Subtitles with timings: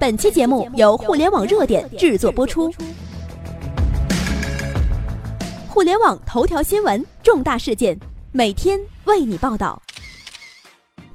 [0.00, 2.72] 本期节目由互联网热点制作播出。
[5.68, 7.98] 互联网头条新闻，重大事件，
[8.30, 9.82] 每天为你报道。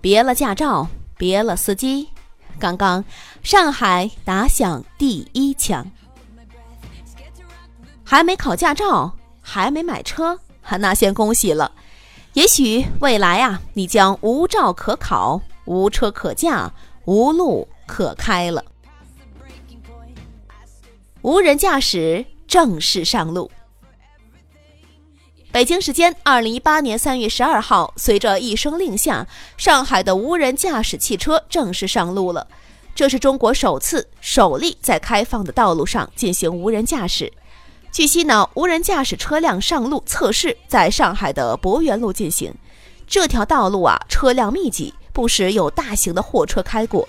[0.02, 0.86] 别了驾照，
[1.18, 2.10] 别了司机。
[2.60, 3.04] 刚刚，
[3.42, 5.90] 上海打响第一枪。
[8.04, 10.38] 还没考驾照，还没买车，
[10.78, 11.72] 那先恭喜了。
[12.34, 16.70] 也许未来啊，你将无照可考，无车可驾，
[17.06, 18.62] 无路可开了。
[21.24, 23.50] 无人驾驶正式上路。
[25.54, 32.46] 北京时间二零一八年三月十二号，随着一声令下，上海的无人驾驶汽车正式上路了。
[32.94, 37.32] 这是中国首次、首例在开放的道路上进行无人驾驶。
[37.90, 42.54] 据悉呢，无人驾驶车辆上路测试在上海的博园路进行。
[43.08, 47.08] 这条道路啊，车辆密集，不时有大型的货车开过。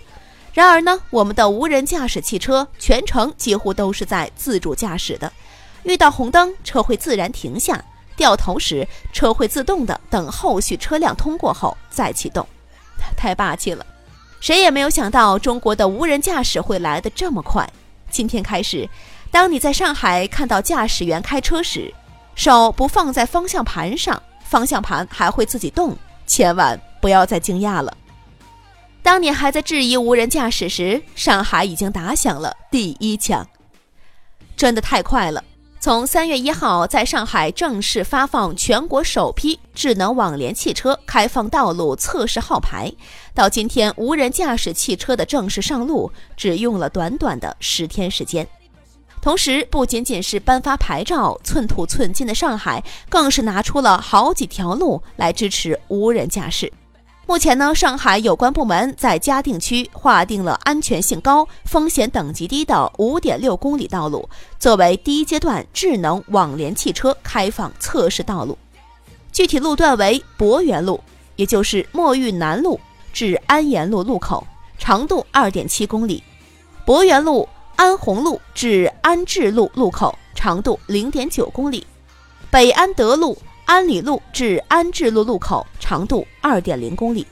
[0.54, 5.30] 然而呢，我们的无人驾驶汽车全程几乎都是在自主驾驶的。
[5.82, 7.76] 遇到红灯，车会自然停下；
[8.16, 12.46] 掉头时，车会自动的等后续车辆通过后再启动。
[13.16, 13.84] 太霸气了！
[14.40, 17.68] 谁也没有想到中国的无人驾驶会来得这么快。
[18.08, 18.88] 今天开始，
[19.32, 21.92] 当你在上海看到驾驶员开车时，
[22.36, 25.96] 手不放在方向盘上，方向盘还会自己动，
[26.28, 27.92] 千万不要再惊讶了。
[29.04, 33.46] 当你还在质疑无人驾驶时，上海已经打响了第一枪，
[34.56, 35.44] 真的太快了！
[35.78, 42.90] 从三月一号在上海正式发放全国首批智能网联汽车开放道路测试号牌，
[43.34, 48.48] 到今天无人驾驶汽车的正式上路，只用了短短的十天时间。
[49.20, 56.72] 同时，不仅仅是颁发牌照，寸土寸金的上海更是拿出了好几条路来支持无人驾驶。
[57.26, 68.58] 目前呢，上海有关部门在嘉定区划定了安全性高、风险等级低的五点六公里道路，作为第一阶段智能网联汽车开放测试道路。
[69.32, 71.00] 具体路段为博园路，
[71.36, 72.78] 也就是墨玉南路
[73.10, 74.46] 至安延路路口，
[74.78, 76.22] 长度二点七公里；
[76.84, 81.82] 博园路安宏路至安智路路口，长度零点九公里；
[82.50, 83.38] 北安德路。
[83.66, 87.26] 安里路至安智路路口长度二点零公里。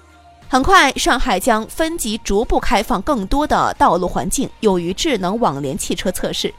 [0.47, 6.53] 很快，上海将分级逐步开放更多的道路环境，用于智能网联汽车测试。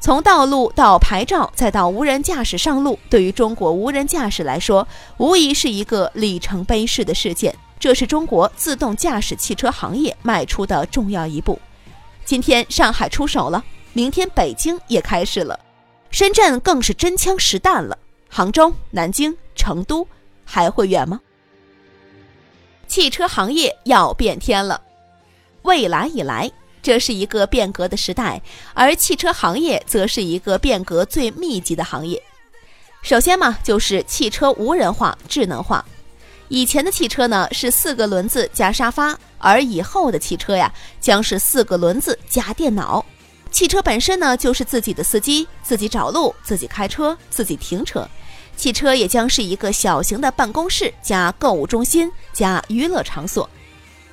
[0.00, 4.86] 从道路到牌照，再到无人驾驶上路，对于中国无人驾驶来说，
[5.18, 7.54] 无疑是一个里程碑式的事件。
[7.78, 11.56] 这是中国自动驾驶汽车行业迈出的重要一步。
[12.24, 13.62] 今天上海出手了，
[13.92, 15.56] 明天北京也开始了，
[16.10, 17.96] 深圳更是真枪实弹了。
[18.28, 20.06] 杭州、南京、成都
[20.50, 21.20] 还会远吗？
[22.88, 24.80] 汽车行业要变天了，
[25.62, 26.50] 未来以来，
[26.82, 28.42] 这是一个变革的时代，
[28.74, 32.20] 而汽车行业则是一个变革最密集的行业。
[33.00, 35.84] 首先嘛，就是汽车无人化、智能化。
[36.48, 43.06] 以前的汽车呢是四个轮子加沙发，而以后的汽车呀将是四个轮子加电脑。
[43.52, 48.08] 汽车本身呢就是自己的司机，自己找路，自己开车，自己停车。
[48.60, 53.48] 汽车也将是一个小型的办公室加购物中心加娱乐场所。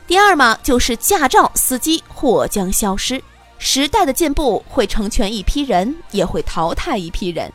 [0.08, 3.22] 第二嘛，就是驾照司机或将消失。
[3.60, 7.52] 时代的进步会成全一批人，也会淘汰一批人。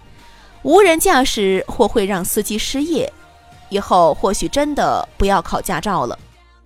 [0.65, 3.11] 无人驾驶或会让司机失业，
[3.71, 6.19] 以后或许真的不要考驾照了。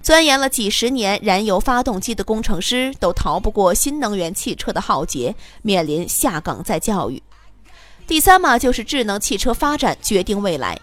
[0.03, 5.33] 钻研了几十年燃油发动机的工程师都逃不过新能源汽车的浩劫，
[5.63, 7.23] 面临下岗再教育。
[8.07, 10.79] 第三嘛，就是智能汽车发展决定未来，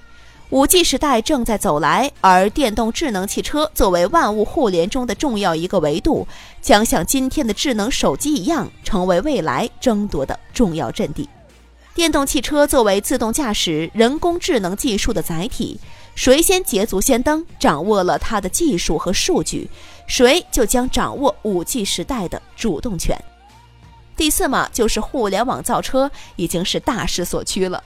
[0.50, 6.28] 五 G 时代正在走来，而电动智能汽车作为万物互联中的重要一个维度，
[6.62, 11.30] 将像今天的智能手机一样，成为未来争夺的重要阵地。
[11.96, 15.80] 电动汽车作为自动驾驶、人工智能技术的载体，
[16.16, 19.70] 谁先捷足先登，掌握了它的技术和数据，
[20.08, 23.18] 谁就将掌握五 G 时代的主动权。
[24.16, 27.84] 第四嘛，就是互联网造车已经是大势所趋了。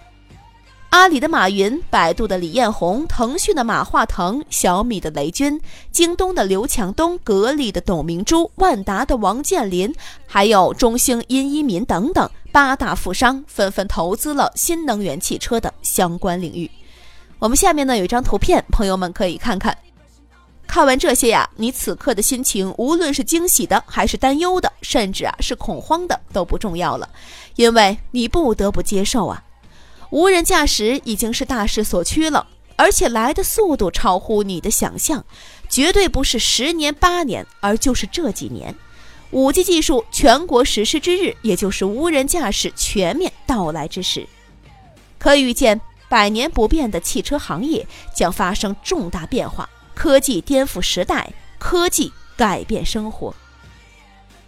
[0.89, 5.59] 阿里的马云、百度的李彦宏、腾讯的马化腾、小米的雷军、
[5.91, 9.93] 京东的刘强东、格力的董明珠、万达的王健林，
[10.25, 16.71] 还有中兴殷一民等等八大富商，纷纷投资了新能源汽车的相关领域。
[17.37, 19.77] 我们下面呢有一张图片，朋友们可以看看。
[20.77, 27.09] 看完这些呀，你此刻的心情，无论是惊喜的，还是担忧的，甚至啊是恐慌的，都不重要了，
[27.55, 29.43] 因为你不得不接受啊，
[30.11, 32.45] 无人驾驶已经是大势所趋了，
[32.75, 35.25] 而且来的速度超乎你的想象，
[35.67, 38.75] 绝对不是十年八年，而就是这几年，
[39.31, 44.27] 五 G 技术全国实施之日，也就是无人驾驶全面到来之时。
[45.17, 49.67] 可预见，百年不变的汽车行业将发生重大变化。
[49.97, 51.27] 科技颠覆时代，
[51.57, 53.33] 科技改变生活。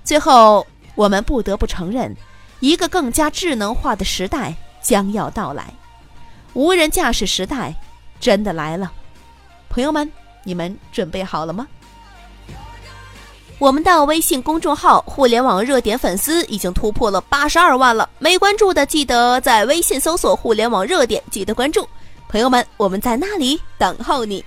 [0.04, 2.16] 最后，我们不得不承认，
[2.60, 5.74] 一个更加智能化的时代将要到来，
[6.54, 7.74] 无人驾驶时代
[8.20, 8.92] 真的来了。
[9.70, 10.10] 朋友们，
[10.44, 11.68] 你们准备好了吗？
[13.58, 21.90] 我们的微信公众号“互联网热点”粉丝已经突破了八十二万了，没关注的记得在微信搜索“互联网热点”，记得关注。
[22.30, 24.46] 朋友们，我们在那里等候你。